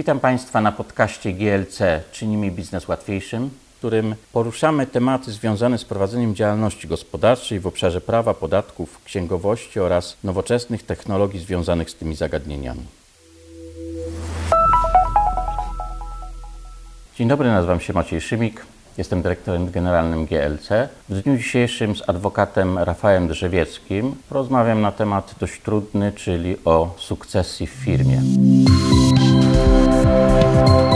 [0.00, 1.78] Witam Państwa na podcaście GLC
[2.12, 8.00] Czyni mi biznes łatwiejszym, w którym poruszamy tematy związane z prowadzeniem działalności gospodarczej w obszarze
[8.00, 12.82] prawa, podatków, księgowości oraz nowoczesnych technologii związanych z tymi zagadnieniami.
[17.16, 18.66] Dzień dobry, nazywam się Maciej Szymik.
[18.98, 20.68] Jestem dyrektorem generalnym GLC.
[21.08, 27.66] W dniu dzisiejszym z adwokatem Rafałem Drzewieckim porozmawiam na temat dość trudny, czyli o sukcesji
[27.66, 28.22] w firmie.
[30.60, 30.89] Thank you.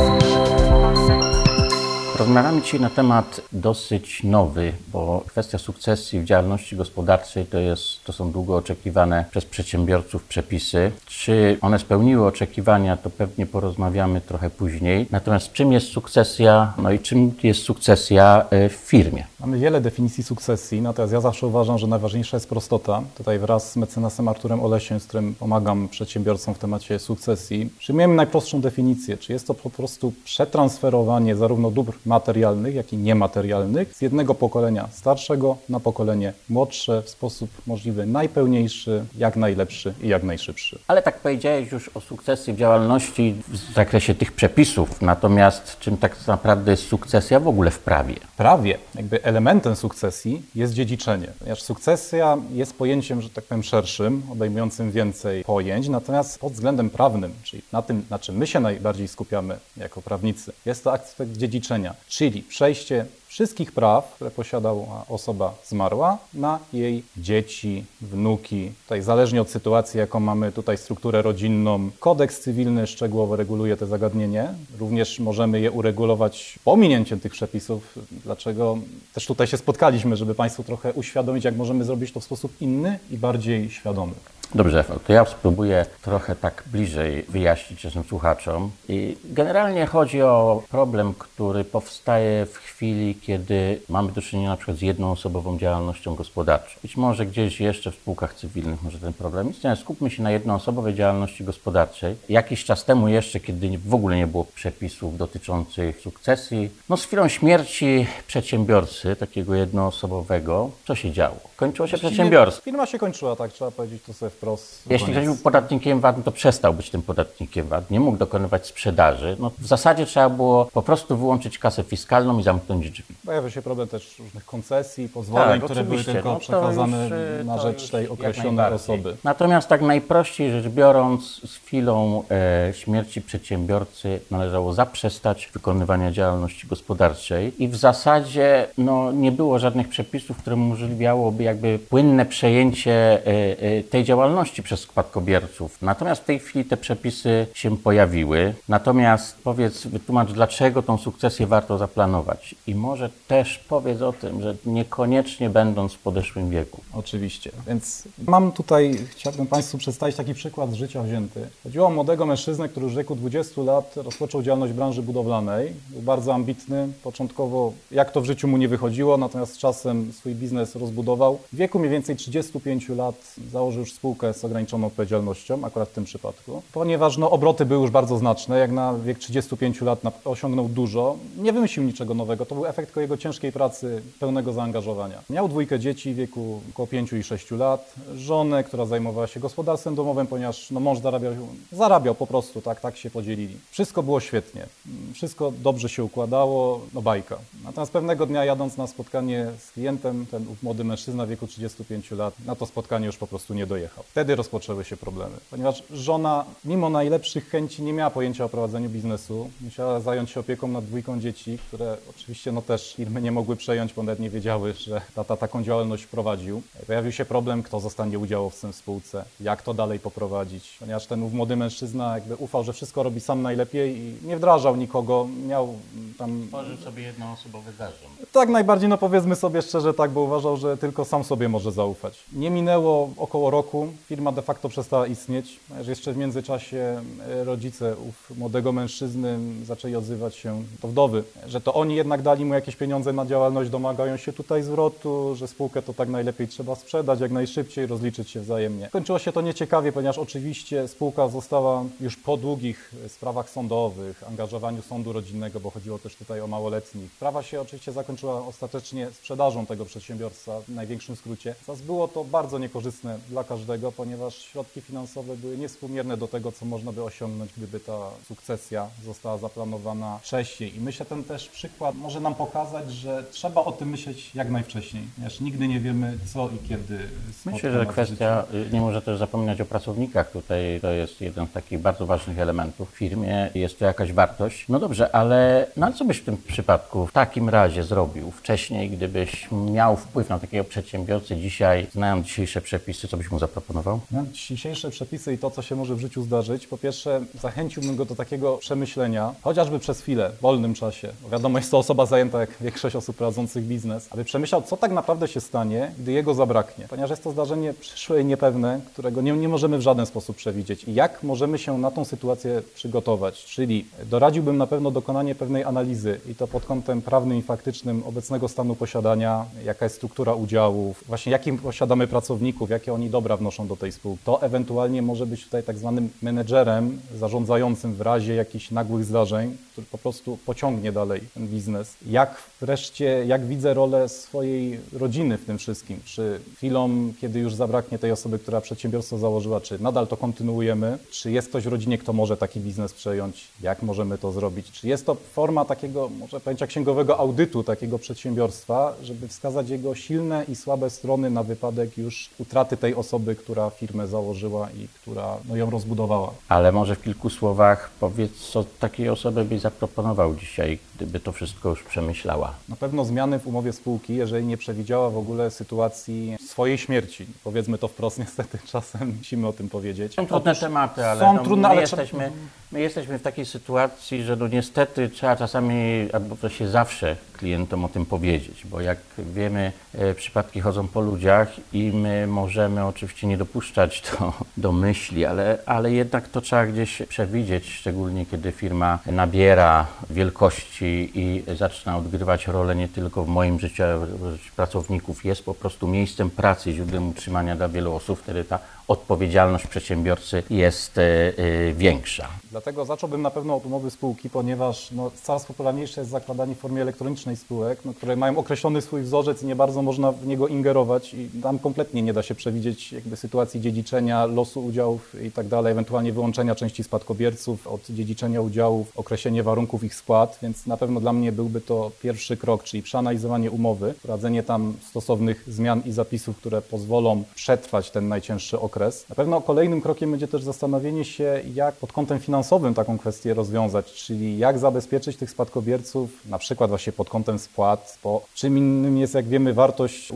[2.18, 8.12] Rozmawiamy dzisiaj na temat dosyć nowy, bo kwestia sukcesji w działalności gospodarczej to, jest, to
[8.12, 10.92] są długo oczekiwane przez przedsiębiorców przepisy.
[11.06, 15.06] Czy one spełniły oczekiwania, to pewnie porozmawiamy trochę później.
[15.10, 19.26] Natomiast czym jest sukcesja, no i czym jest sukcesja e, w firmie?
[19.40, 23.02] Mamy wiele definicji sukcesji, natomiast ja zawsze uważam, że najważniejsza jest prostota.
[23.16, 28.60] Tutaj wraz z mecenasem Arturem Olesiem, z którym pomagam przedsiębiorcom w temacie sukcesji, przyjmujemy najprostszą
[28.60, 29.16] definicję.
[29.16, 34.88] Czy jest to po prostu przetransferowanie zarówno dóbr materialnych, jak i niematerialnych z jednego pokolenia
[34.92, 40.78] starszego na pokolenie młodsze w sposób możliwy najpełniejszy, jak najlepszy i jak najszybszy.
[40.88, 45.02] Ale tak powiedziałeś już o sukcesji w działalności w zakresie tych przepisów.
[45.02, 48.14] Natomiast czym tak naprawdę jest sukcesja w ogóle w prawie?
[48.36, 54.90] Prawie, jakby elementem sukcesji jest dziedziczenie, ponieważ sukcesja jest pojęciem, że tak powiem, szerszym, obejmującym
[54.90, 59.58] więcej pojęć, natomiast pod względem prawnym, czyli na tym, na czym my się najbardziej skupiamy
[59.76, 66.58] jako prawnicy, jest to aspekt dziedziczenia, czyli przejście wszystkich praw, które posiadała osoba zmarła, na
[66.72, 68.72] jej dzieci, wnuki.
[68.82, 74.54] Tutaj zależnie od sytuacji, jaką mamy tutaj strukturę rodzinną, kodeks cywilny szczegółowo reguluje te zagadnienie.
[74.78, 77.98] Również możemy je uregulować pominięciem tych przepisów.
[78.24, 78.78] Dlaczego
[79.14, 82.98] też tutaj się spotkaliśmy, żeby Państwu trochę uświadomić, jak możemy zrobić to w sposób inny
[83.10, 84.12] i bardziej świadomy.
[84.54, 88.70] Dobrze, to ja spróbuję trochę tak bliżej wyjaśnić naszym słuchaczom.
[88.88, 94.76] I generalnie chodzi o problem, który powstaje w chwili, kiedy mamy do czynienia na przykład
[94.76, 96.78] z jednoosobową działalnością gospodarczą.
[96.82, 100.94] Być może gdzieś jeszcze w spółkach cywilnych może ten problem istnieć, skupmy się na jednoosobowej
[100.94, 102.16] działalności gospodarczej.
[102.28, 107.28] Jakiś czas temu jeszcze, kiedy w ogóle nie było przepisów dotyczących sukcesji, no z chwilą
[107.28, 111.40] śmierci przedsiębiorcy, takiego jednoosobowego, co się działo?
[111.56, 112.64] Kończyło się przedsiębiorstwo.
[112.64, 114.82] Firma się kończyła, tak trzeba powiedzieć to sobie wprost.
[114.90, 118.66] Jeśli ktoś był podatnikiem VAT, no to przestał być tym podatnikiem VAT, nie mógł dokonywać
[118.66, 119.36] sprzedaży.
[119.40, 123.13] No, w zasadzie trzeba było po prostu wyłączyć kasę fiskalną i zamknąć drzwi.
[123.26, 127.44] Pojawia się problem też różnych koncesji, pozwoleń, Tak, które były tylko No przekazane już, y,
[127.44, 129.16] na rzecz już tej określonej osoby.
[129.24, 137.62] Natomiast tak najprościej rzecz biorąc, z chwilą e, śmierci przedsiębiorcy należało zaprzestać wykonywania działalności gospodarczej
[137.62, 143.82] i w zasadzie no, nie było żadnych przepisów, które umożliwiałoby jakby płynne przejęcie e, e,
[143.82, 145.82] tej działalności przez spadkobierców.
[145.82, 148.54] Natomiast w tej chwili te przepisy się pojawiły.
[148.68, 152.54] Natomiast powiedz, wytłumacz, dlaczego tą sukcesję warto zaplanować.
[152.66, 152.93] I może
[153.28, 156.80] też powiedz o tym, że niekoniecznie będąc w podeszłym wieku.
[156.92, 157.50] Oczywiście.
[157.66, 161.48] Więc mam tutaj, chciałbym Państwu przedstawić taki przykład z życia wzięty.
[161.62, 165.72] Chodziło o młodego mężczyznę, który w wieku 20 lat rozpoczął działalność w branży budowlanej.
[165.90, 166.88] Był bardzo ambitny.
[167.02, 171.38] Początkowo, jak to w życiu mu nie wychodziło, natomiast czasem swój biznes rozbudował.
[171.52, 176.04] W wieku mniej więcej 35 lat założył już spółkę z ograniczoną odpowiedzialnością, akurat w tym
[176.04, 176.62] przypadku.
[176.72, 181.52] Ponieważ no, obroty były już bardzo znaczne, jak na wiek 35 lat osiągnął dużo, nie
[181.52, 182.46] wymyślił niczego nowego.
[182.46, 185.22] To był efekt tylko jego ciężkiej pracy, pełnego zaangażowania.
[185.30, 189.94] Miał dwójkę dzieci w wieku około 5 i 6 lat, żonę, która zajmowała się gospodarstwem
[189.94, 191.32] domowym, ponieważ no, mąż zarabiał,
[191.72, 193.56] zarabiał po prostu, tak, tak się podzielili.
[193.70, 194.66] Wszystko było świetnie,
[195.14, 197.38] wszystko dobrze się układało, no bajka.
[197.64, 202.34] Natomiast pewnego dnia jadąc na spotkanie z klientem, ten młody mężczyzna w wieku 35 lat
[202.46, 204.04] na to spotkanie już po prostu nie dojechał.
[204.04, 209.50] Wtedy rozpoczęły się problemy, ponieważ żona mimo najlepszych chęci nie miała pojęcia o prowadzeniu biznesu,
[209.60, 213.94] musiała zająć się opieką nad dwójką dzieci, które oczywiście no też firmy nie mogły przejąć,
[213.94, 216.62] bo nawet nie wiedziały, że tata taką działalność prowadził.
[216.86, 221.56] Pojawił się problem, kto zostanie udziałowcem w spółce, jak to dalej poprowadzić, ponieważ ten młody
[221.56, 226.48] mężczyzna jakby ufał, że wszystko robi sam najlepiej i nie wdrażał nikogo, miał mm, tam
[226.48, 228.30] Tworzył sobie jednoosobowy zarząd.
[228.32, 232.24] tak najbardziej, no powiedzmy sobie szczerze tak, bo uważał, że tylko sam sobie może zaufać.
[232.32, 238.38] Nie minęło około roku, firma de facto przestała istnieć, jeszcze w międzyczasie e, rodzice ów
[238.38, 243.12] młodego mężczyzny zaczęli odzywać się, to wdowy, że to oni jednak dali mu jakieś pieniądze
[243.12, 247.86] na działalność, domagają się tutaj zwrotu, że spółkę to tak najlepiej trzeba sprzedać jak najszybciej,
[247.86, 248.88] rozliczyć się wzajemnie.
[248.92, 255.12] Kończyło się to nieciekawie, ponieważ oczywiście spółka została już po długich sprawach sądowych, angażowaniu sądu
[255.12, 257.12] rodzinnego, bo chodziło też tutaj o małoletnich.
[257.12, 261.54] Sprawa się oczywiście zakończyła ostatecznie sprzedażą tego przedsiębiorstwa w największym skrócie.
[261.66, 266.66] Zaś było to bardzo niekorzystne dla każdego, ponieważ środki finansowe były niewspółmierne do tego, co
[266.66, 270.76] można by osiągnąć, gdyby ta sukcesja została zaplanowana wcześniej.
[270.76, 272.53] I myślę, ten też przykład może nam pokazać,
[272.88, 276.98] że trzeba o tym myśleć jak najwcześniej, ponieważ nigdy nie wiemy, co i kiedy
[277.44, 280.30] Myślę, że kwestia, y, nie może też zapominać o pracownikach.
[280.30, 282.92] Tutaj to jest jeden z takich bardzo ważnych elementów.
[282.92, 284.64] W firmie jest to jakaś wartość.
[284.68, 289.48] No dobrze, ale na co byś w tym przypadku w takim razie zrobił wcześniej, gdybyś
[289.72, 294.00] miał wpływ na takiego przedsiębiorcę dzisiaj, znając dzisiejsze przepisy, co byś mu zaproponował?
[294.10, 298.04] Na dzisiejsze przepisy i to, co się może w życiu zdarzyć, po pierwsze zachęciłbym go
[298.04, 301.08] do takiego przemyślenia, chociażby przez chwilę, w wolnym czasie.
[301.22, 304.92] Bo wiadomo, jest to osoba zajęta, jak większość osób prowadzących biznes, aby przemyślał, co tak
[304.92, 306.88] naprawdę się stanie, gdy jego zabraknie.
[306.88, 310.84] Ponieważ jest to zdarzenie przyszłe i niepewne, którego nie, nie możemy w żaden sposób przewidzieć.
[310.84, 313.44] I jak możemy się na tą sytuację przygotować?
[313.44, 318.48] Czyli doradziłbym na pewno dokonanie pewnej analizy i to pod kątem prawnym i faktycznym obecnego
[318.48, 323.76] stanu posiadania, jaka jest struktura udziałów, właśnie jakim posiadamy pracowników, jakie oni dobra wnoszą do
[323.76, 324.24] tej spółki.
[324.24, 329.86] To ewentualnie może być tutaj tak zwanym menedżerem zarządzającym w razie jakichś nagłych zdarzeń, który
[329.86, 331.96] po prostu pociągnie dalej ten biznes.
[332.06, 336.00] Jak wreszcie, jak widzę rolę swojej rodziny w tym wszystkim?
[336.04, 340.98] Czy chwilą, kiedy już zabraknie tej osoby, która przedsiębiorstwo założyła, czy nadal to kontynuujemy?
[341.10, 343.48] Czy jest ktoś w rodzinie, kto może taki biznes przejąć?
[343.62, 344.70] Jak możemy to zrobić?
[344.70, 350.44] Czy jest to forma takiego, może pojęcia księgowego audytu takiego przedsiębiorstwa, żeby wskazać jego silne
[350.48, 355.56] i słabe strony na wypadek już utraty tej osoby, która firmę założyła i która no,
[355.56, 356.30] ją rozbudowała?
[356.48, 361.68] Ale może w kilku słowach powiedz, co takiej osoby byś zaproponował dzisiaj, gdyby to wszystko
[361.68, 361.82] już
[362.24, 362.54] przemyślała?
[362.68, 367.26] Na pewno zmiany w umowie spółki, jeżeli nie przewidziała w ogóle sytuacji swojej śmierci.
[367.44, 370.14] Powiedzmy to wprost, niestety czasem musimy o tym powiedzieć.
[370.14, 372.32] Są trudne tematy, ale, są no, trudne, my, ale jesteśmy,
[372.74, 377.84] my jesteśmy w takiej sytuacji, że no niestety trzeba czasami, albo to się zawsze klientom
[377.84, 383.26] o tym powiedzieć, bo jak wiemy, e, przypadki chodzą po ludziach i my możemy oczywiście
[383.26, 388.98] nie dopuszczać do, do myśli, ale, ale jednak to trzeba gdzieś przewidzieć, szczególnie kiedy firma
[389.06, 395.24] nabiera wielkości i zaczyna odgrywać rolę nie tylko w moim życiu, ale w życiu pracowników.
[395.24, 400.98] Jest po prostu miejscem pracy, źródłem utrzymania dla wielu osób, wtedy ta odpowiedzialność przedsiębiorcy jest
[400.98, 402.28] e, e, większa.
[402.64, 406.82] Dlatego zacząłbym na pewno od umowy spółki, ponieważ no, coraz popularniejsze jest zakładanie w formie
[406.82, 411.14] elektronicznej spółek, no, które mają określony swój wzorzec i nie bardzo można w niego ingerować
[411.14, 415.72] i tam kompletnie nie da się przewidzieć jakby sytuacji dziedziczenia, losu udziałów i tak dalej,
[415.72, 421.12] ewentualnie wyłączenia części spadkobierców od dziedziczenia udziałów, określenie warunków ich skład, więc na pewno dla
[421.12, 426.62] mnie byłby to pierwszy krok, czyli przeanalizowanie umowy, wprowadzenie tam stosownych zmian i zapisów, które
[426.62, 429.08] pozwolą przetrwać ten najcięższy okres.
[429.08, 433.92] Na pewno kolejnym krokiem będzie też zastanowienie się, jak pod kątem finansowym taką kwestię rozwiązać,
[433.92, 439.14] czyli jak zabezpieczyć tych spadkobierców, na przykład właśnie pod kątem spłat, bo czym innym jest,
[439.14, 440.12] jak wiemy, wartość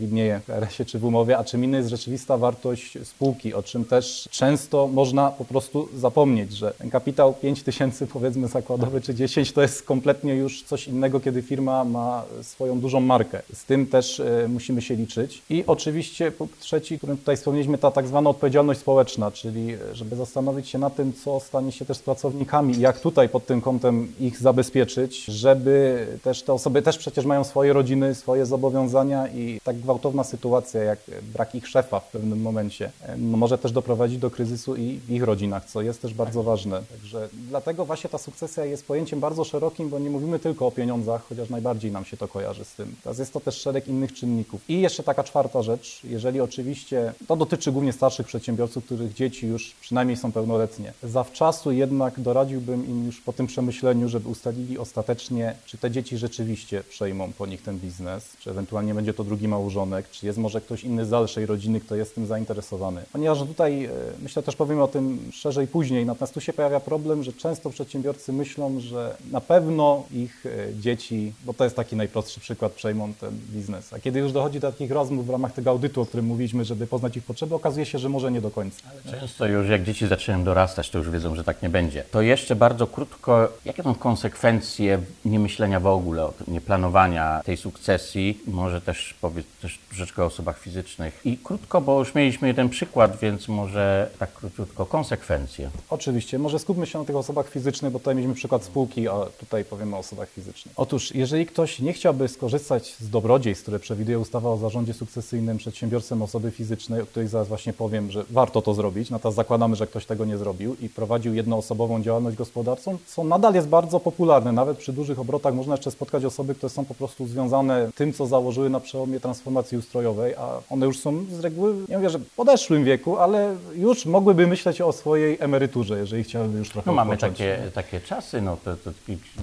[0.00, 3.84] widnieje w RS-ie czy w umowie, a czym innym jest rzeczywista wartość spółki, o czym
[3.84, 9.52] też często można po prostu zapomnieć, że ten kapitał 5 tysięcy powiedzmy zakładowy czy 10
[9.52, 13.42] to jest kompletnie już coś innego, kiedy firma ma swoją dużą markę.
[13.54, 15.42] Z tym też y, musimy się liczyć.
[15.50, 20.68] I oczywiście punkt trzeci, którym tutaj wspomnieliśmy, ta tak zwana odpowiedzialność społeczna, czyli żeby zastanowić
[20.68, 24.38] się na tym, co stanie się też z pracownikami jak tutaj pod tym kątem ich
[24.38, 30.24] zabezpieczyć, żeby też te osoby też przecież mają swoje rodziny, swoje zobowiązania i tak gwałtowna
[30.24, 30.98] sytuacja jak
[31.32, 35.22] brak ich szefa w pewnym momencie no może też doprowadzić do kryzysu i w ich
[35.22, 36.82] rodzinach, co jest też bardzo ważne.
[36.90, 41.22] Także dlatego właśnie ta sukcesja jest pojęciem bardzo szerokim, bo nie mówimy tylko o pieniądzach,
[41.28, 42.94] chociaż najbardziej nam się to kojarzy z tym.
[43.02, 44.60] Teraz jest to też szereg innych czynników.
[44.68, 49.74] I jeszcze taka czwarta rzecz, jeżeli oczywiście to dotyczy głównie starszych przedsiębiorców, których dzieci już
[49.80, 50.92] przynajmniej są pełnoletnie.
[51.02, 56.84] Zawczasu jednak doradziłbym im już po tym przemyśleniu, żeby ustalili ostatecznie, czy te dzieci rzeczywiście
[56.88, 60.84] przejmą po nich ten biznes, czy ewentualnie będzie to drugi małżonek, czy jest może ktoś
[60.84, 63.02] inny z dalszej rodziny, kto jest tym zainteresowany.
[63.12, 63.90] Ponieważ tutaj, e,
[64.22, 68.32] myślę też powiem o tym szerzej później, natomiast tu się pojawia problem, że często przedsiębiorcy
[68.32, 73.38] myślą, że na pewno ich e, dzieci, bo to jest taki najprostszy przykład, przejmą ten
[73.50, 73.92] biznes.
[73.92, 76.86] A kiedy już dochodzi do takich rozmów w ramach tego audytu, o którym mówiliśmy, żeby
[76.86, 78.82] poznać ich potrzeby, okazuje się, że może nie do końca.
[79.10, 82.04] Często już jak dzieci zaczynają dorastać, to już wiedzą, że może tak nie będzie.
[82.10, 88.40] To jeszcze bardzo krótko, jakie są konsekwencje niemyślenia w ogóle, o tym, nieplanowania tej sukcesji,
[88.46, 91.20] może też powiedz też troszeczkę o osobach fizycznych.
[91.24, 95.70] I krótko, bo już mieliśmy jeden przykład, więc może tak króciutko, konsekwencje.
[95.90, 96.38] Oczywiście.
[96.38, 99.96] Może skupmy się na tych osobach fizycznych, bo tutaj mieliśmy przykład spółki, a tutaj powiemy
[99.96, 100.74] o osobach fizycznych.
[100.76, 106.22] Otóż, jeżeli ktoś nie chciałby skorzystać z dobrodziejstw, które przewiduje ustawa o zarządzie sukcesyjnym przedsiębiorstwem
[106.22, 110.06] osoby fizycznej, o której zaraz właśnie powiem, że warto to zrobić, natomiast zakładamy, że ktoś
[110.06, 114.52] tego nie zrobił i prowadził jednoosobową działalność gospodarczą, co nadal jest bardzo popularne.
[114.52, 118.26] Nawet przy dużych obrotach można jeszcze spotkać osoby, które są po prostu związane tym, co
[118.26, 122.34] założyły na przełomie transformacji ustrojowej, a one już są z reguły, nie mówię, że w
[122.34, 127.12] podeszłym wieku, ale już mogłyby myśleć o swojej emeryturze, jeżeli chciałyby już trochę No mamy
[127.12, 127.38] odpocząć.
[127.38, 128.90] takie, takie czasy, no to, to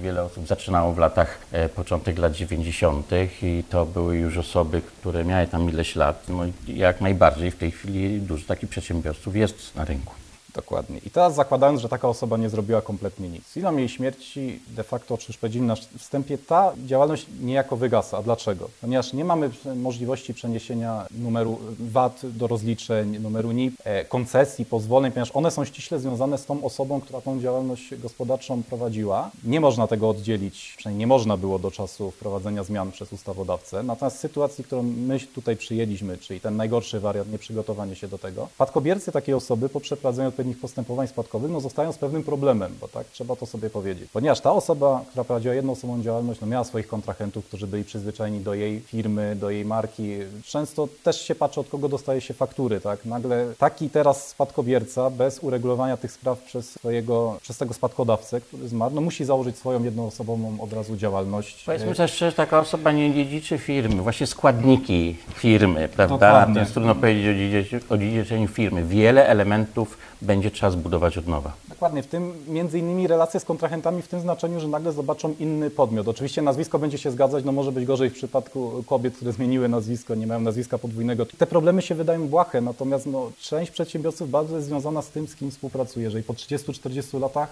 [0.01, 3.12] wiele osób zaczynało w latach, e, początek lat 90.
[3.41, 6.24] i to były już osoby, które miały tam ileś lat.
[6.29, 10.13] No jak najbardziej w tej chwili dużo takich przedsiębiorców jest na rynku.
[10.58, 11.00] Dokładnie.
[11.06, 13.44] I teraz zakładając, że taka osoba nie zrobiła kompletnie nic.
[13.44, 18.18] Chwilą jej śmierci de facto, czy już powiedzieli na wstępie, ta działalność niejako wygasa.
[18.18, 18.70] A dlaczego?
[18.82, 25.32] Ponieważ nie mamy możliwości przeniesienia numeru VAT do rozliczeń, numeru NIP, e, koncesji, pozwoleń, ponieważ
[25.36, 29.32] one są ściśle związane z tą osobą, która tą działalność gospodarczą prowadziła.
[29.44, 33.84] Nie można tego oddzielić, przynajmniej nie można było do czasu wprowadzenia zmian przez ustawodawcę.
[33.84, 38.48] Natomiast w sytuacji, którą my tutaj przyjęliśmy, czyli ten najgorszy wariant, nieprzygotowanie się do tego,
[38.56, 43.08] spadkobiercy takiej osoby po przeprowadzeniu odpowiednich postępowań spadkowych, no zostają z pewnym problemem, bo tak
[43.08, 44.10] trzeba to sobie powiedzieć.
[44.13, 48.54] Ponieważ ta osoba, która prowadziła jednoosobową działalność, no miała swoich kontrahentów, którzy byli przyzwyczajeni do
[48.54, 50.10] jej firmy, do jej marki.
[50.46, 53.06] Często też się patrzy, od kogo dostaje się faktury, tak?
[53.06, 58.96] Nagle taki teraz spadkobierca bez uregulowania tych spraw przez swojego, przez tego spadkodawcę, który zmarł,
[58.96, 61.63] no musi założyć swoją jednoosobową od razu działalność.
[61.66, 66.16] Powiedzmy też szczerze, taka osoba nie dziedziczy firmy, właśnie składniki firmy, prawda?
[66.16, 66.54] Dokładnie.
[66.54, 68.84] To jest trudno powiedzieć o, dziedzic- o dziedziczeniu firmy.
[68.86, 71.53] Wiele elementów będzie trzeba zbudować od nowa.
[71.70, 75.70] Dokładnie, w tym między innymi relacje z kontrahentami w tym znaczeniu, że nagle zobaczą inny
[75.70, 76.08] podmiot.
[76.08, 80.15] Oczywiście nazwisko będzie się zgadzać, no może być gorzej w przypadku kobiet, które zmieniły nazwisko,
[80.15, 81.25] nie mają nazwiska podwójnego.
[81.25, 85.36] Te problemy się wydają błahe, natomiast no, część przedsiębiorców bardzo jest związana z tym, z
[85.36, 86.03] kim współpracuje.
[86.03, 87.50] Jeżeli po 30-40 latach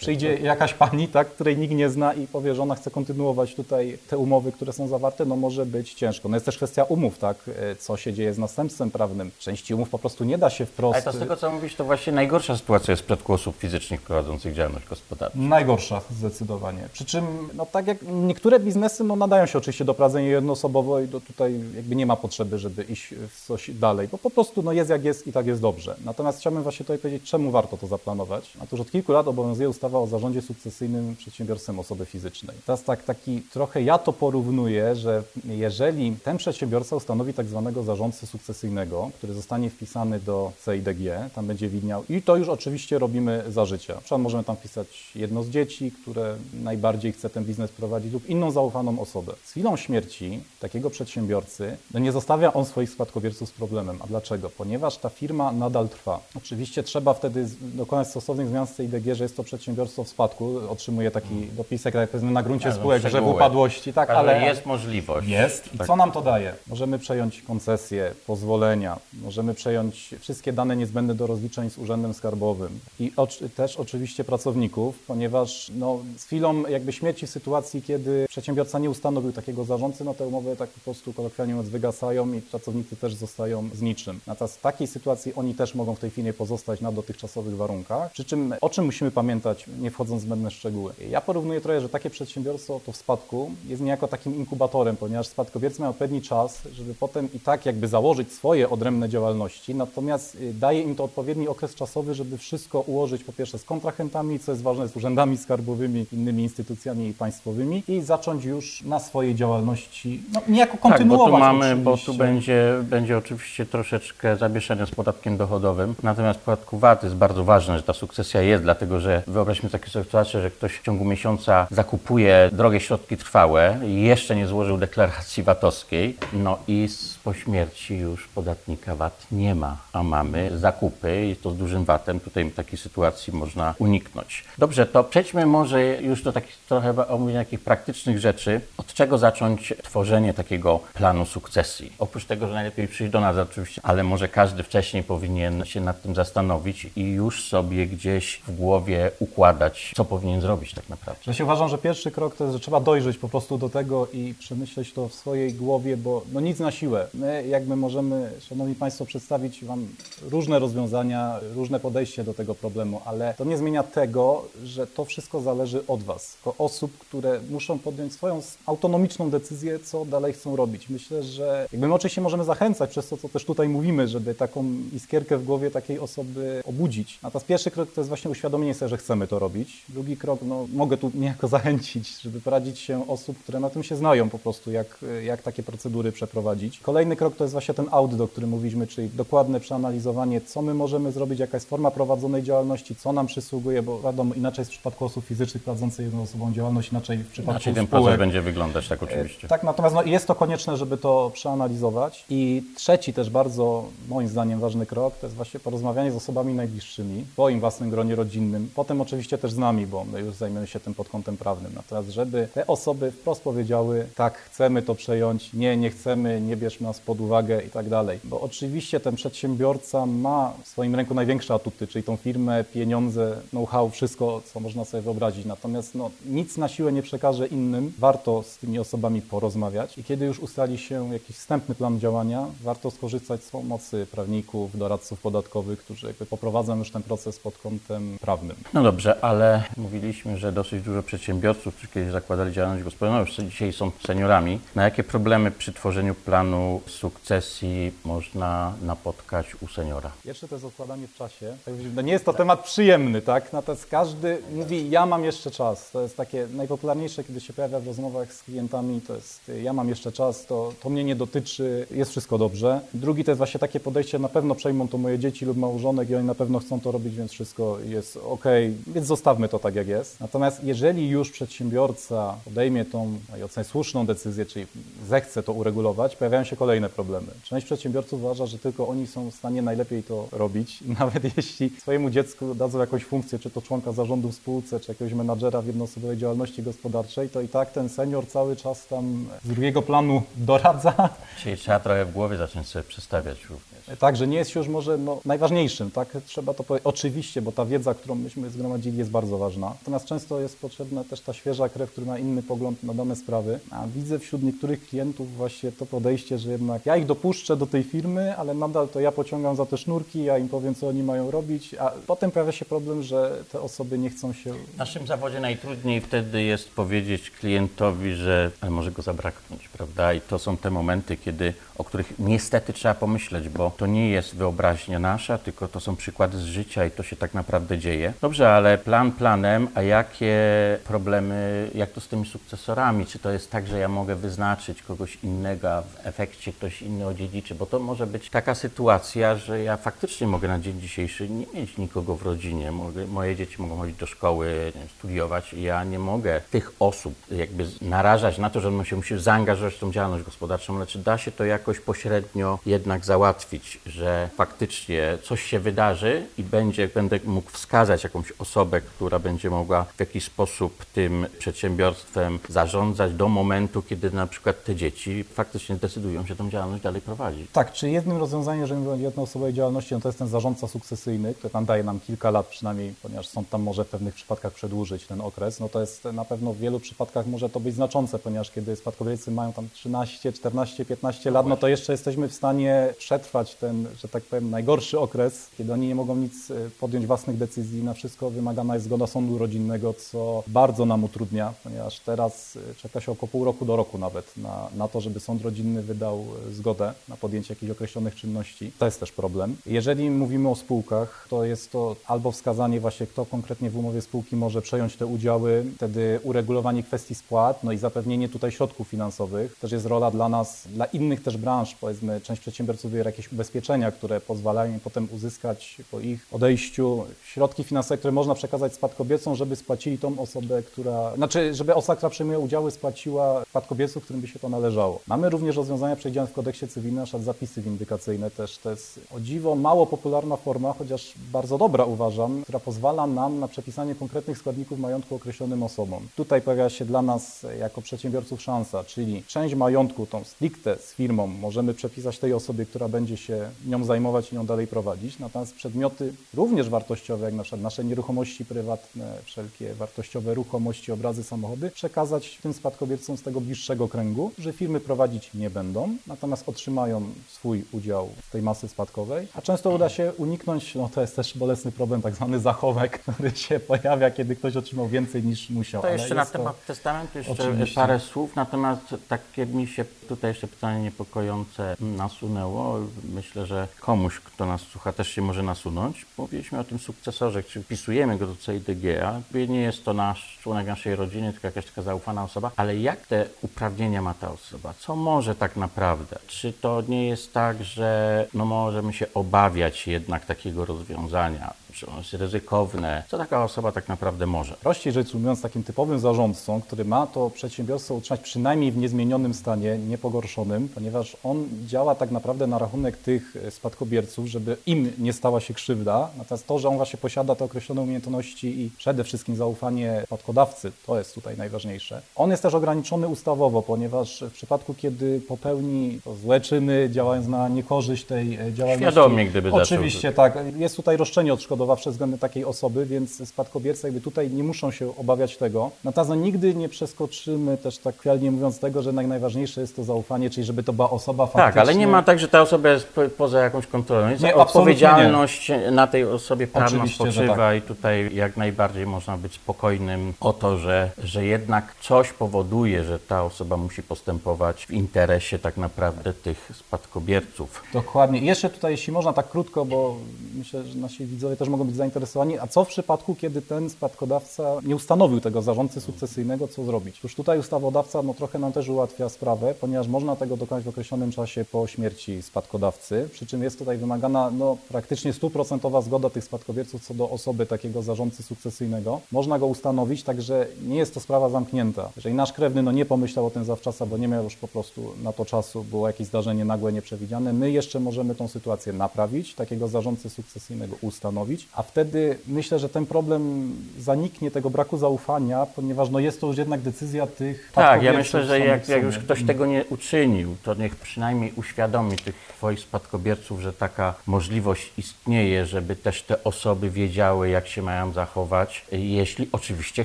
[0.00, 3.98] przyjdzie jakaś pani, tak, której nikt nie zna i powie, że ona chce kontynuować tutaj
[4.08, 6.28] te umowy, które są zawarte, no może być ciężko.
[6.28, 9.30] No jest też kwestia umów, tak, e, co się dzieje z następstwem prawnym.
[9.38, 10.94] Części umów po prostu nie da się wprost...
[10.94, 14.02] Ale to z tego, co mówisz, to właśnie najgorsza sytuacja jest w przypadku osób fizycznych
[14.02, 15.38] prowadzących działalność gospodarczą.
[15.38, 16.88] Najgorsza zdecydowanie.
[16.92, 21.08] Przy czym, no tak jak niektóre biznesy no, nadają się oczywiście do prowadzenia jednoosobowo i
[21.08, 24.72] do tutaj jakby nie ma potrzeby, żeby iść w coś dalej, bo po prostu no,
[24.72, 25.96] jest jak jest i tak jest dobrze.
[26.04, 28.52] Natomiast chciałbym właśnie tutaj powiedzieć, czemu warto to zaplanować.
[28.62, 32.56] Otóż od kilku lat obowiązuje ustawa o zarządzie sukcesyjnym przedsiębiorstwem osoby fizycznej.
[32.66, 38.26] Teraz tak, taki trochę ja to porównuję, że jeżeli ten przedsiębiorca ustanowi tak zwanego zarządcę
[38.26, 43.64] sukcesyjnego, który zostanie wpisany do CIDG, tam będzie widniał i to już oczywiście robimy za
[43.64, 43.94] życia.
[43.94, 48.28] Na przykład możemy tam wpisać jedno z dzieci, które najbardziej chce ten biznes prowadzić lub
[48.28, 49.32] inną zaufaną osobę.
[49.44, 53.98] Z chwilą śmierci takiego przedsiębiorcy no nie zostawia on swoich spadkobierców z problemem.
[54.04, 54.50] A dlaczego?
[54.50, 56.20] Ponieważ ta firma nadal trwa.
[56.36, 61.10] Oczywiście trzeba wtedy dokonać stosownych zmian z CIDG, że jest to przedsiębiorstwo w spadku, otrzymuje
[61.10, 64.46] taki dopisek, jak powiedzmy na gruncie Tak, no, spółek, że w upadłości, tak, Ale ale
[64.46, 65.28] jest możliwość.
[65.28, 65.74] jest.
[65.74, 65.86] I Tak.
[65.86, 66.54] co nam to daje?
[66.66, 73.12] Możemy przejąć koncesje, pozwolenia, możemy przejąć wszystkie dane niezbędne do rozliczeń z Urzędem Skarbowym i
[73.56, 79.32] też oczywiście pracowników, ponieważ no, z chwilą jakby śmierci w sytuacji, kiedy przedsiębiorca nie ustanowił
[79.32, 83.68] takiego zarządcy, no te umowy tak po prostu kolokwialnie mówiąc wygasają i pracownicy też zostają
[83.74, 84.20] z niczym.
[84.26, 88.12] Natomiast w takiej sytuacji oni też mogą w tej chwili pozostać na dotychczasowych warunkach.
[88.12, 90.92] Przy czym o czym musimy pamiętać, nie wchodząc w zbędne szczegóły?
[91.10, 95.80] Ja porównuję trochę, że takie przedsiębiorstwo to w spadku jest niejako takim inkubatorem, ponieważ spadkobiercy
[95.80, 100.80] mają odpowiedni czas, żeby potem i tak jakby założyć swoje odrębne działalności, natomiast y, daje
[100.82, 104.88] im to odpowiedni okres czasowy, żeby wszystko ułożyć po pierwsze z kontrahentami, co jest ważne,
[104.88, 110.82] z urzędami skarbowymi, innymi instytucjami państwowymi i zacząć już na swojej działalności, no niejako Tak,
[110.82, 115.94] bo kontynuować tu mamy, bo tu będzie, będzie oczywiście troszeczkę zawieszenia z podatkiem dochodowym.
[116.02, 119.84] Natomiast w podatku VAT jest bardzo ważne, że ta sukcesja jest, dlatego że wyobraźmy sobie
[119.84, 124.78] taką sytuację, że ktoś w ciągu miesiąca zakupuje drogie środki trwałe i jeszcze nie złożył
[124.78, 126.88] deklaracji VAT-owskiej, no i
[127.24, 132.20] po śmierci już podatnika VAT nie ma, a mamy zakupy i to z dużym VAT-em.
[132.20, 134.44] Tutaj takiej sytuacji można uniknąć.
[134.58, 138.60] Dobrze, to przejdźmy może już do takich trochę omówienia takich praktycznych rzeczy.
[138.76, 141.92] Od czego zacząć tworzenie takiego planu sukcesji?
[141.98, 146.02] Oprócz tego, że najlepiej przyjść do nas oczywiście, ale może każdy wcześniej powinien się nad
[146.02, 151.22] tym zastanowić i już sobie gdzieś w głowie układać, co powinien zrobić tak naprawdę.
[151.26, 154.06] Ja się uważam, że pierwszy krok to jest, że trzeba dojrzeć po prostu do tego
[154.12, 157.06] i przemyśleć to w swojej głowie, bo no nic na siłę.
[157.14, 159.88] My jakby możemy, Szanowni Państwo, przedstawić Wam
[160.30, 165.40] różne rozwiązania, różne podejście do tego problemu, ale to nie zmienia tego, że to wszystko
[165.40, 170.88] zależy od Was, od osób, które muszą podjąć swoją autonomiczną decyzję, co dalej chcą robić.
[170.88, 174.64] Myślę, że jakby my oczywiście możemy zachęcać przez to, co też tutaj mówimy, żeby taką
[174.92, 177.18] iskierkę w głowie takiej osoby obudzić.
[177.22, 179.84] Natomiast pierwszy krok to jest właśnie uświadomienie sobie, że chcemy to robić.
[179.88, 183.96] Drugi krok, no mogę tu niejako zachęcić, żeby poradzić się osób, które na tym się
[183.96, 186.80] znają po prostu, jak, jak takie procedury przeprowadzić.
[186.80, 190.74] Kolejny krok to jest właśnie ten audyt, o którym mówiliśmy, czyli dokładne przeanalizowanie, co my
[190.74, 194.74] możemy zrobić, jaka jest forma prowadzonej działalności, co nam przysługuje, bo wiadomo, inaczej jest w
[194.74, 199.02] przypadku osób fizycznych prowadzących jednoosobową działalność, inaczej w przypadku Inaczej ten proces będzie wyglądać, tak
[199.02, 199.48] oczywiście.
[199.48, 202.24] Tak, natomiast no, jest to konieczne, żeby to przeanalizować.
[202.30, 207.24] I trzeci też bardzo, moim zdaniem, ważny krok, to jest właśnie porozmawianie z osobami najbliższymi,
[207.24, 210.80] w swoim własnym gronie rodzinnym, potem oczywiście też z nami, bo my już zajmiemy się
[210.80, 211.72] tym pod kątem prawnym.
[211.74, 216.80] Natomiast żeby te osoby wprost powiedziały, tak, chcemy to przejąć, nie, nie chcemy, nie bierz
[216.80, 218.18] nas pod uwagę i tak dalej.
[218.24, 223.90] Bo oczywiście ten przedsiębiorca ma w swoim ręku największe atuty, czyli tą firmę, pieniądze, know-how,
[223.90, 225.46] wszystko, co można sobie wyobrazić.
[225.46, 227.92] Natomiast no, nic na siłę nie przekaże innym.
[227.98, 232.90] Warto z tymi osobami porozmawiać i kiedy już ustali się jakiś wstępny plan działania, warto
[232.90, 238.56] skorzystać z pomocy prawników, doradców podatkowych, którzy jakby poprowadzą już ten proces pod kątem prawnym.
[238.74, 243.72] No dobrze, ale mówiliśmy, że dosyć dużo przedsiębiorców, którzy kiedyś zakładali działalność gospodarczą, już dzisiaj
[243.72, 244.60] są seniorami.
[244.74, 250.10] Na jakie problemy przy tworzeniu planu sukcesji można napotkać u seniora?
[250.24, 251.21] Pierwsze to jest odkładanie w czasie.
[251.64, 253.52] Tak, no nie jest to temat przyjemny, tak?
[253.52, 255.90] Natomiast każdy mówi, ja mam jeszcze czas.
[255.90, 259.88] To jest takie najpopularniejsze, kiedy się pojawia w rozmowach z klientami, to jest ja mam
[259.88, 262.80] jeszcze czas, to, to mnie nie dotyczy, jest wszystko dobrze.
[262.94, 266.14] Drugi to jest właśnie takie podejście, na pewno przejmą to moje dzieci lub małżonek i
[266.14, 268.44] oni na pewno chcą to robić, więc wszystko jest ok,
[268.86, 270.20] więc zostawmy to tak jak jest.
[270.20, 274.66] Natomiast jeżeli już przedsiębiorca podejmie tą ocenię słuszną decyzję, czyli
[275.08, 277.26] zechce to uregulować, pojawiają się kolejne problemy.
[277.44, 282.10] Część przedsiębiorców uważa, że tylko oni są w stanie najlepiej to robić, nawet jeśli swojemu
[282.10, 286.18] dziecku dadzą jakąś funkcję, czy to członka zarządu w spółce, czy jakiegoś menadżera w jednoosobowej
[286.18, 291.08] działalności gospodarczej, to i tak ten senior cały czas tam z drugiego planu doradza.
[291.42, 293.98] Czyli trzeba trochę w głowie zacząć sobie przestawiać również.
[293.98, 296.08] Tak, że nie jest już może no, najważniejszym, tak?
[296.26, 296.86] Trzeba to powiedzieć.
[296.86, 299.66] Oczywiście, bo ta wiedza, którą myśmy zgromadzili jest bardzo ważna.
[299.66, 303.60] Natomiast często jest potrzebna też ta świeża krew, która ma inny pogląd na dane sprawy.
[303.70, 307.82] A widzę wśród niektórych klientów właśnie to podejście, że jednak ja ich dopuszczę do tej
[307.82, 311.30] firmy, ale nadal to ja pociągam za te sznurki, ja im powiem, co oni mają
[311.30, 314.52] robić, a potem pojawia się problem, że te osoby nie chcą się...
[314.52, 320.12] W naszym zawodzie najtrudniej wtedy jest powiedzieć klientowi, że może go zabraknąć, prawda?
[320.12, 324.36] I to są te momenty, kiedy, o których niestety trzeba pomyśleć, bo to nie jest
[324.36, 328.12] wyobraźnia nasza, tylko to są przykłady z życia i to się tak naprawdę dzieje.
[328.20, 330.38] Dobrze, ale plan planem, a jakie
[330.84, 333.06] problemy, jak to z tymi sukcesorami?
[333.06, 337.06] Czy to jest tak, że ja mogę wyznaczyć kogoś innego, a w efekcie ktoś inny
[337.06, 337.54] odziedziczy?
[337.54, 341.78] Bo to może być taka sytuacja, że ja faktycznie mogę na dzień dzisiejszy nie mieć
[341.78, 342.72] nikogo w rodzinie.
[343.08, 348.50] Moje dzieci mogą chodzić do szkoły, studiować ja nie mogę tych osób jakby narażać na
[348.50, 351.80] to, że on się zaangażować w tą działalność gospodarczą, ale czy da się to jakoś
[351.80, 358.80] pośrednio jednak załatwić, że faktycznie coś się wydarzy i będzie, będę mógł wskazać jakąś osobę,
[358.80, 364.76] która będzie mogła w jakiś sposób tym przedsiębiorstwem zarządzać do momentu, kiedy na przykład te
[364.76, 367.50] dzieci faktycznie decydują się tą działalność dalej prowadzić.
[367.52, 371.34] Tak, czy jednym rozwiązaniem, jeżeli mówimy o jednoosobowej działalności, no to jest ten zarządca sukcesyjny,
[371.34, 375.06] który tam daje nam kilka lat przynajmniej, ponieważ sąd tam może w pewnych przypadkach przedłużyć
[375.06, 378.50] ten okres, no to jest na pewno w wielu przypadkach może to być znaczące, ponieważ
[378.50, 383.54] kiedy spadkobiercy mają tam 13, 14, 15 lat, no to jeszcze jesteśmy w stanie przetrwać
[383.54, 387.82] ten, że tak powiem, najgorszy okres, kiedy oni nie mogą nic e, podjąć własnych decyzji,
[387.84, 393.00] na wszystko wymagana jest zgoda sądu rodzinnego, co bardzo nam utrudnia, ponieważ teraz e, czeka
[393.00, 396.52] się około pół roku do roku nawet na, na to, żeby sąd rodzinny wydał e,
[396.52, 398.72] zgodę na podjęcie jakichś określonych czynności.
[398.78, 399.56] To jest też problem.
[399.66, 404.36] Jeżeli mówimy o spółkach, to jest to albo wskazanie właśnie, kto konkretnie w umowie spółki
[404.36, 409.58] może przejąć te udziały, wtedy uregulowanie kwestii spłat, no i zapewnienie tutaj środków finansowych.
[409.58, 413.90] Też jest rola dla nas, dla innych też branż, powiedzmy, część przedsiębiorców biorą jakieś ubezpieczenia,
[413.90, 419.56] które pozwalają im potem uzyskać po ich odejściu środki finansowe, które można przekazać spadkobiercom, żeby
[419.56, 424.38] spłacili tą osobę, która, znaczy, żeby osoba, która przejmuje udziały, spłaciła spadkobierców, którym by się
[424.38, 425.00] to należało.
[425.06, 428.58] Mamy również rozwiązania przewidziane w kodeksie cywilnym, na zapisy windykacyjne też.
[428.58, 433.48] To jest o dziwo mało popularna forma, chociaż bardzo dobra uważam, która pozwala nam na
[433.48, 436.08] przepisanie konkretnych składników majątku określonym osobom.
[436.16, 441.26] Tutaj pojawia się dla nas jako przedsiębiorców szansa, czyli część majątku, tą stricte z firmą
[441.26, 445.18] możemy przepisać tej osobie, która będzie się nią zajmować i nią dalej prowadzić.
[445.18, 451.70] Natomiast przedmioty również wartościowe, jak na przykład nasze nieruchomości prywatne, wszelkie wartościowe ruchomości, obrazy, samochody,
[451.70, 457.64] przekazać tym spadkobiercom z tego bliższego kręgu, że firmy prowadzić nie będą, natomiast otrzymają swój
[457.72, 460.41] udział w tej masy spadkowej, a często uda się uniknąć,
[460.74, 464.88] no to jest też bolesny problem, tak zwany zachowek, który się pojawia, kiedy ktoś otrzymał
[464.88, 465.82] więcej niż musiał.
[465.82, 467.74] To jeszcze na jest to- temat testamentu jeszcze Oczywiście.
[467.74, 472.78] parę słów, natomiast takie mi się tutaj jeszcze pytanie niepokojące nasunęło.
[473.14, 476.06] Myślę, że komuś, kto nas słucha, też się może nasunąć.
[476.18, 480.38] Mówiliśmy o tym sukcesorze, czy wpisujemy go do CIDG, a jakby nie jest to nasz
[480.42, 484.74] członek naszej rodziny, tylko jakaś taka zaufana osoba, ale jak te uprawnienia ma ta osoba?
[484.78, 486.18] Co może tak naprawdę?
[486.26, 491.54] Czy to nie jest tak, że no możemy się obawiać jednak takiego rozwiązania?
[491.72, 493.02] Czy ono jest ryzykowne?
[493.08, 494.54] Co taka osoba tak naprawdę może?
[494.60, 499.78] Prościej rzecz ujmując, takim typowym zarządcą, który ma to przedsiębiorstwo utrzymać przynajmniej w niezmienionym stanie,
[499.78, 505.12] nie pogorszonym, ponieważ on działa tak naprawdę na rachunek tych e, spadkobierców, żeby im nie
[505.12, 506.08] stała się krzywda.
[506.18, 510.98] Natomiast to, że on właśnie posiada te określone umiejętności i przede wszystkim zaufanie spadkodawcy, to
[510.98, 512.02] jest tutaj najważniejsze.
[512.16, 518.04] On jest też ograniczony ustawowo, ponieważ w przypadku, kiedy popełni złe czyny, działając na niekorzyść
[518.04, 518.92] tej e, działalności.
[518.92, 519.78] Świadomie, gdyby zaczął-
[520.18, 520.60] Oczywiście, tak.
[520.60, 525.36] Jest tutaj roszczenie odszkodowawcze względem takiej osoby, więc spadkobiercy jakby tutaj nie muszą się obawiać
[525.36, 525.70] tego.
[525.84, 530.30] Natomiast no, nigdy nie przeskoczymy też tak kwialnie mówiąc tego, że najważniejsze jest to zaufanie,
[530.30, 531.52] czyli żeby to była osoba faktycznie...
[531.52, 534.10] Tak, ale nie ma tak, że ta osoba jest po, poza jakąś kontrolą.
[534.10, 537.56] Jest Nie, odpowiedzialność na tej osobie prawna Oczywiście, spoczywa tak.
[537.56, 542.98] i tutaj jak najbardziej można być spokojnym o to, że, że jednak coś powoduje, że
[542.98, 547.62] ta osoba musi postępować w interesie tak naprawdę tych spadkobierców.
[547.72, 548.20] Dokładnie.
[548.20, 549.96] Jeszcze tutaj, jeśli można tak krótko, bo
[550.34, 554.56] myślę, że nasi widzowie też mogą być zainteresowani, a co w przypadku, kiedy ten spadkodawca
[554.64, 557.02] nie ustanowił tego zarządcy sukcesyjnego, co zrobić?
[557.04, 561.12] Już tutaj ustawodawca no, trochę nam też ułatwia sprawę, ponieważ można tego dokonać w określonym
[561.12, 566.84] czasie po śmierci spadkodawcy, przy czym jest tutaj wymagana no, praktycznie stuprocentowa zgoda tych spadkobierców
[566.84, 569.00] co do osoby takiego zarządcy sukcesyjnego.
[569.12, 571.90] Można go ustanowić, także nie jest to sprawa zamknięta.
[571.96, 574.92] Jeżeli nasz krewny no, nie pomyślał o tym zawczasu, bo nie miał już po prostu
[575.02, 579.68] na to czasu, było jakieś zdarzenie nagłe, nieprzewidziane, my jeszcze możemy tą sytuację naprawić, takiego
[579.68, 585.98] zarządcy sukcesyjnego ustanowić, a wtedy myślę, że ten problem zaniknie, tego braku zaufania, ponieważ no,
[585.98, 589.46] jest to już jednak decyzja tych Tak, ja myślę, że jak, jak już ktoś tego
[589.46, 596.02] nie uczynił, to niech przynajmniej uświadomi tych swoich spadkobierców, że taka możliwość istnieje, żeby też
[596.02, 599.84] te osoby wiedziały, jak się mają zachować, jeśli oczywiście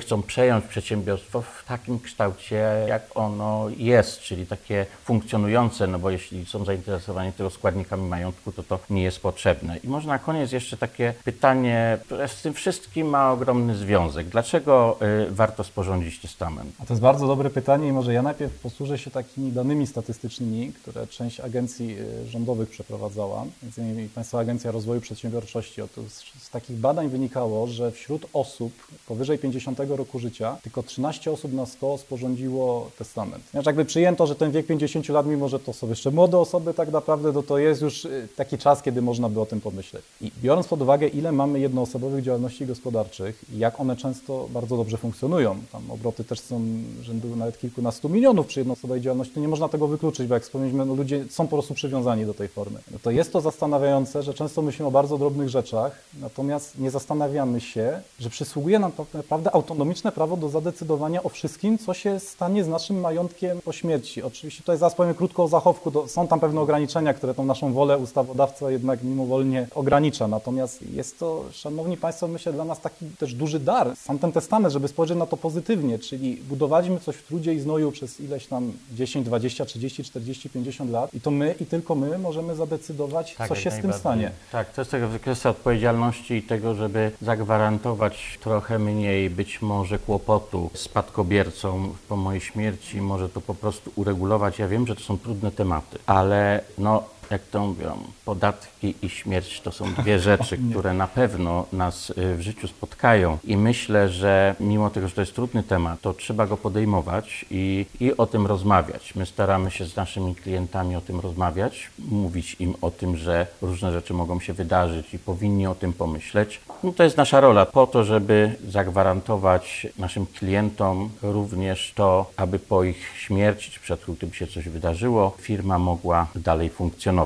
[0.00, 6.46] chcą przejąć przedsiębiorstwo w takim kształcie, jak ono jest, czyli takie funkcjonujące, no bo jeśli
[6.46, 9.76] są zainteresowani tylko składnikami majątku, to to nie jest potrzebne.
[9.84, 14.28] I może na koniec jeszcze takie pytanie, które z tym wszystkim ma ogromny związek.
[14.28, 16.74] Dlaczego y, warto sporządzić testament?
[16.78, 20.72] A to jest bardzo dobre pytanie i może ja najpierw posłużę się takimi danymi statystycznymi,
[20.72, 25.82] które część agencji y, rządowych przeprowadzała, między innymi Państwowa Agencja Rozwoju Przedsiębiorczości.
[25.82, 28.72] Otóż z takich badań wynikało, że wśród osób
[29.06, 33.44] powyżej 50 roku życia tylko 13 osób na 100 sporządziło testament.
[33.50, 36.74] Znaczy jakby przyjęto, że ten wiek 50 lat, mimo że to są jeszcze młode osoby
[36.74, 39.87] tak naprawdę, to, to jest już y, taki czas, kiedy można by o tym pomyśleć.
[40.20, 44.96] I biorąc pod uwagę, ile mamy jednoosobowych działalności gospodarczych i jak one często bardzo dobrze
[44.96, 46.60] funkcjonują, tam obroty też są
[47.02, 50.86] rzędu nawet kilkunastu milionów przy jednoosobowej działalności, to nie można tego wykluczyć, bo jak wspomnieliśmy,
[50.86, 52.80] no ludzie są po prostu przywiązani do tej formy.
[52.90, 57.60] No to jest to zastanawiające, że często myślimy o bardzo drobnych rzeczach, natomiast nie zastanawiamy
[57.60, 62.64] się, że przysługuje nam tak naprawdę autonomiczne prawo do zadecydowania o wszystkim, co się stanie
[62.64, 64.22] z naszym majątkiem po śmierci.
[64.22, 67.98] Oczywiście tutaj zaraz powiem krótko o zachowku, są tam pewne ograniczenia, które tą naszą wolę
[67.98, 70.28] ustawodawca jednak mimowolnie ogranicza.
[70.28, 74.72] Natomiast jest to, szanowni państwo, myślę dla nas taki też duży dar, sam ten testament,
[74.72, 78.72] żeby spojrzeć na to pozytywnie, czyli budowaliśmy coś w trudzie i znoju przez ileś tam
[78.92, 83.38] 10, 20, 30, 40, 50 lat i to my i tylko my możemy zadecydować, co
[83.38, 84.30] Tak, jak się z tym stanie.
[84.52, 90.70] Tak, to jest taka kwestia odpowiedzialności i tego, żeby zagwarantować trochę mniej być może kłopotu
[90.74, 94.58] spadkobiercom po mojej śmierci, może to po prostu uregulować.
[94.58, 99.60] Ja wiem, że to są trudne tematy, ale no jak to mówią, podatki i śmierć
[99.60, 103.38] to są dwie rzeczy, które na pewno nas y, w życiu spotkają.
[103.44, 107.86] I myślę, że mimo tego, że to jest trudny temat, to trzeba go podejmować i,
[108.00, 109.14] i o tym rozmawiać.
[109.14, 113.92] My staramy się z naszymi klientami o tym rozmawiać, mówić im o tym, że różne
[113.92, 116.60] rzeczy mogą się wydarzyć i powinni o tym pomyśleć.
[116.82, 122.84] No to jest nasza rola po to, żeby zagwarantować naszym klientom również to, aby po
[122.84, 127.17] ich śmierci, czy w przypadku gdyby się coś wydarzyło, firma mogła dalej funkcjonować.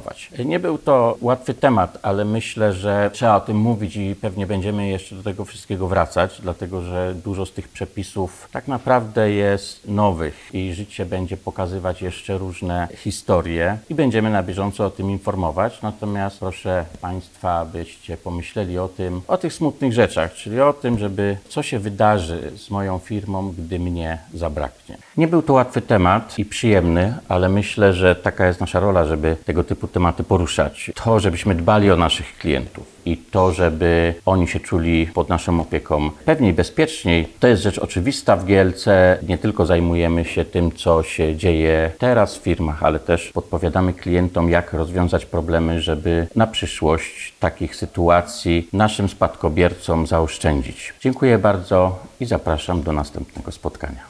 [0.45, 4.89] Nie był to łatwy temat, ale myślę, że trzeba o tym mówić i pewnie będziemy
[4.89, 10.51] jeszcze do tego wszystkiego wracać, dlatego że dużo z tych przepisów tak naprawdę jest nowych
[10.53, 15.83] i życie będzie pokazywać jeszcze różne historie i będziemy na bieżąco o tym informować.
[15.83, 21.37] Natomiast proszę Państwa, abyście pomyśleli o tym, o tych smutnych rzeczach, czyli o tym, żeby
[21.49, 24.97] co się wydarzy z moją firmą, gdy mnie zabraknie.
[25.17, 29.37] Nie był to łatwy temat i przyjemny, ale myślę, że taka jest nasza rola, żeby
[29.45, 30.91] tego typu tematy poruszać.
[30.95, 36.11] To, żebyśmy dbali o naszych klientów i to, żeby oni się czuli pod naszą opieką
[36.25, 38.87] pewniej, bezpieczniej, to jest rzecz oczywista w GLC.
[39.29, 44.51] Nie tylko zajmujemy się tym, co się dzieje teraz w firmach, ale też podpowiadamy klientom,
[44.51, 50.95] jak rozwiązać problemy, żeby na przyszłość takich sytuacji naszym spadkobiercom zaoszczędzić.
[51.01, 54.03] Dziękuję bardzo i zapraszam do następnego spotkania.